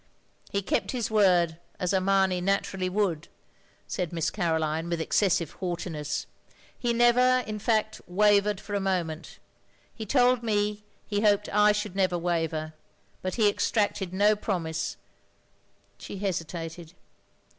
[0.49, 3.27] He kept his word, as a Mamey naturally would,"
[3.85, 6.25] said Miss Caroline with excessive haughtiness.
[6.75, 9.37] "He never, in fact, wavered for a moment.
[9.93, 12.73] He told me he hoped I shotild never waver.
[13.21, 14.97] But he extracted no promise."
[15.99, 16.95] She hesitated.